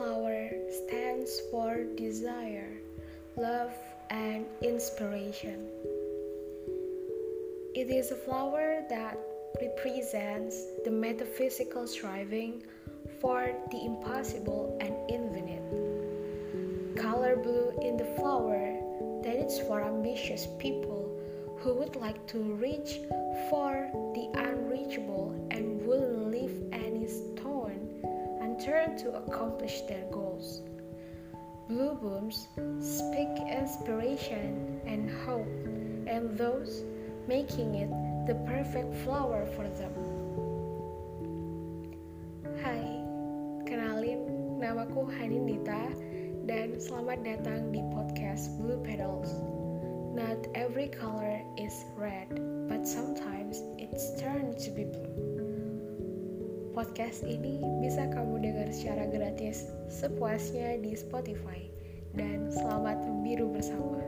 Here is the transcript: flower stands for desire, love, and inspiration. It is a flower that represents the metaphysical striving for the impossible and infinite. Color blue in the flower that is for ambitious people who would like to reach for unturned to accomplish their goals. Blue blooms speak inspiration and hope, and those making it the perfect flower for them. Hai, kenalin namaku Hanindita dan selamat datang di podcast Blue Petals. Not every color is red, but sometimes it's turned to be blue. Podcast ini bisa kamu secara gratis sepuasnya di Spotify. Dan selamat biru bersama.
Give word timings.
flower 0.00 0.48
stands 0.70 1.42
for 1.50 1.84
desire, 1.94 2.72
love, 3.36 3.74
and 4.08 4.46
inspiration. 4.62 5.68
It 7.74 7.90
is 7.90 8.10
a 8.10 8.14
flower 8.14 8.80
that 8.88 9.18
represents 9.60 10.56
the 10.86 10.90
metaphysical 10.90 11.86
striving 11.86 12.62
for 13.20 13.52
the 13.70 13.84
impossible 13.84 14.78
and 14.80 14.94
infinite. 15.10 15.68
Color 16.96 17.36
blue 17.36 17.70
in 17.82 17.98
the 17.98 18.10
flower 18.16 18.80
that 19.22 19.36
is 19.36 19.60
for 19.60 19.84
ambitious 19.84 20.48
people 20.58 21.14
who 21.58 21.74
would 21.74 21.96
like 21.96 22.26
to 22.28 22.38
reach 22.54 23.00
for 23.50 23.79
unturned 28.60 28.98
to 28.98 29.10
accomplish 29.14 29.80
their 29.88 30.04
goals. 30.12 30.60
Blue 31.68 31.94
blooms 31.94 32.46
speak 32.78 33.28
inspiration 33.48 34.80
and 34.86 35.08
hope, 35.24 35.48
and 36.06 36.36
those 36.36 36.84
making 37.26 37.74
it 37.76 37.88
the 38.26 38.34
perfect 38.44 38.94
flower 38.96 39.46
for 39.56 39.64
them. 39.64 39.94
Hai, 42.60 42.84
kenalin 43.64 44.28
namaku 44.60 45.08
Hanindita 45.08 45.96
dan 46.44 46.76
selamat 46.76 47.24
datang 47.24 47.72
di 47.72 47.80
podcast 47.96 48.60
Blue 48.60 48.76
Petals. 48.84 49.40
Not 50.12 50.36
every 50.52 50.92
color 50.92 51.40
is 51.56 51.72
red, 51.96 52.28
but 52.68 52.84
sometimes 52.84 53.64
it's 53.80 54.20
turned 54.20 54.60
to 54.60 54.68
be 54.68 54.84
blue. 54.84 55.40
Podcast 56.70 57.26
ini 57.26 57.60
bisa 57.82 58.08
kamu 58.08 58.39
secara 58.80 59.04
gratis 59.12 59.68
sepuasnya 59.92 60.80
di 60.80 60.96
Spotify. 60.96 61.68
Dan 62.16 62.48
selamat 62.48 62.96
biru 63.20 63.52
bersama. 63.52 63.99